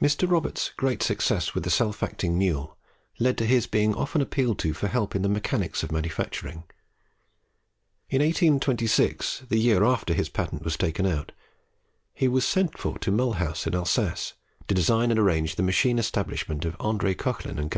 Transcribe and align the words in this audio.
Mr. 0.00 0.26
Roberts's 0.26 0.70
great 0.74 1.02
success 1.02 1.52
with 1.54 1.64
the 1.64 1.70
self 1.70 2.02
acting 2.02 2.38
mule 2.38 2.78
led 3.18 3.36
to 3.36 3.44
his 3.44 3.66
being 3.66 3.94
often 3.94 4.22
appealed 4.22 4.58
to 4.60 4.72
for 4.72 4.88
help 4.88 5.14
in 5.14 5.20
the 5.20 5.28
mechanics 5.28 5.82
of 5.82 5.92
manufacturing. 5.92 6.64
In 8.08 8.22
1826, 8.22 9.42
the 9.50 9.58
year 9.58 9.84
after 9.84 10.14
his 10.14 10.30
patent 10.30 10.62
was 10.64 10.78
taken 10.78 11.04
out, 11.04 11.32
he 12.14 12.26
was 12.26 12.46
sent 12.46 12.78
for 12.78 12.98
to 13.00 13.10
Mulhouse, 13.12 13.66
in 13.66 13.74
Alsace, 13.74 14.32
to 14.66 14.74
design 14.74 15.10
and 15.10 15.20
arrange 15.20 15.56
the 15.56 15.62
machine 15.62 15.98
establishment 15.98 16.64
of 16.64 16.74
Andre 16.80 17.14
Koechlin 17.14 17.58
and 17.58 17.70
Co. 17.70 17.72